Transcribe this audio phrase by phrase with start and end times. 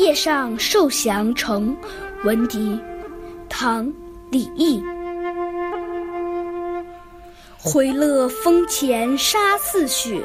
[0.00, 1.76] 夜上受降城，
[2.24, 2.80] 闻笛。
[3.50, 3.86] 唐·
[4.30, 4.82] 李益。
[7.58, 10.22] 回乐峰前沙似雪，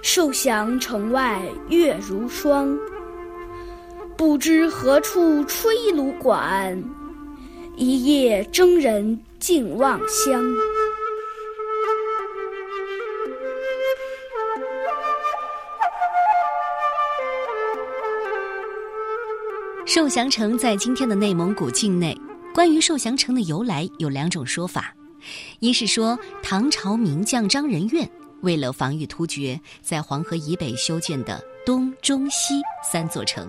[0.00, 1.38] 受降城外
[1.68, 2.74] 月如霜。
[4.16, 6.82] 不知何处吹芦管，
[7.76, 10.42] 一夜征人尽望乡。
[19.88, 22.14] 受降城在今天的内蒙古境内。
[22.54, 24.94] 关于受降城的由来有两种说法：
[25.60, 28.06] 一是说唐朝名将张仁愿
[28.42, 32.60] 为了防御突厥，在黄河以北修建的东、中、西
[32.92, 33.46] 三座城；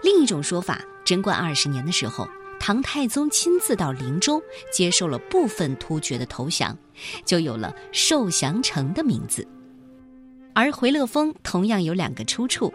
[0.00, 2.28] 另一种说法，贞观二十年的时候，
[2.60, 4.40] 唐太宗亲自到灵州
[4.72, 6.78] 接受了部分突厥的投降，
[7.24, 9.44] 就有了受降城的名字。
[10.54, 12.72] 而回乐峰同样有两个出处。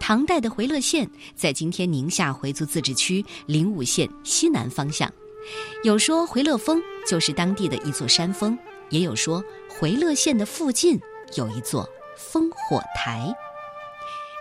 [0.00, 5.12] 唐代的回乐县在今天宁夏回族自治区灵武县西南方向，
[5.84, 10.98] 有说回乐峰就是当地的一座山峰，也有说回乐县的附近
[11.36, 13.32] 有一座烽火台。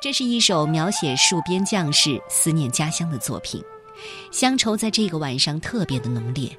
[0.02, 3.62] 这是一首描写戍边将士思念家乡的作品，
[4.32, 6.50] 乡愁在这个晚上特别的浓烈。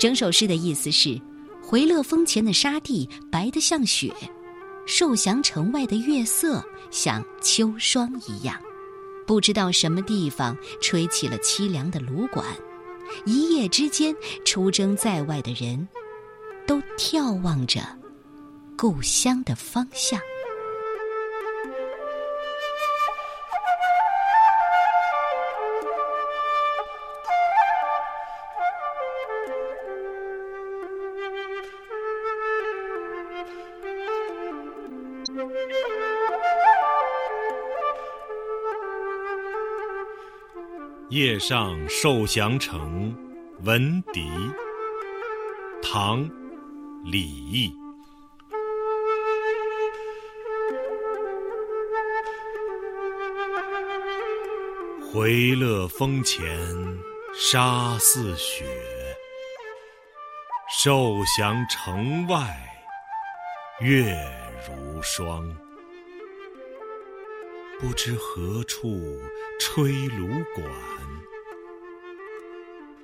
[0.00, 1.20] 整首诗的意思是：
[1.62, 4.12] 回乐峰前的沙地白得像雪。
[4.88, 8.58] 受降城外的月色像秋霜一样，
[9.26, 12.42] 不知道什么地方吹起了凄凉的芦管，
[13.26, 14.16] 一夜之间，
[14.46, 15.86] 出征在外的人，
[16.66, 17.82] 都眺望着
[18.78, 20.18] 故乡的方向。
[41.10, 43.16] 夜上受降城，
[43.62, 44.28] 闻笛。
[45.82, 46.24] 唐·
[47.04, 47.72] 李益。
[55.10, 56.46] 回乐峰前
[57.34, 58.66] 沙似雪，
[60.82, 62.54] 受降城外
[63.80, 64.14] 月
[64.66, 65.48] 如霜。
[67.80, 69.20] 不知何处
[69.60, 70.66] 吹芦管，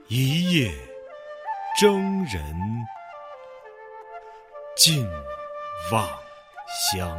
[0.08, 0.72] 一夜
[1.80, 2.42] 征人
[4.76, 5.08] 尽
[5.92, 6.08] 望
[6.90, 7.16] 乡。